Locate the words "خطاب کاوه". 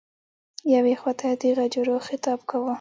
2.07-2.69